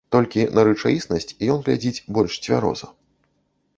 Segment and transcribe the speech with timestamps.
[0.13, 2.87] Толькі на рэчаіснасць ён глядзіць больш цвяроза.